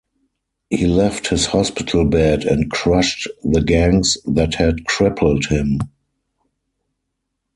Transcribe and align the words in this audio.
He 0.71 0.87
left 0.87 1.27
his 1.27 1.45
hospital 1.45 2.05
bed 2.05 2.43
and 2.43 2.71
crushed 2.71 3.27
the 3.43 3.61
gangs 3.61 4.17
that 4.25 4.55
had 4.55 4.85
crippled 4.87 5.45
him. 5.45 5.77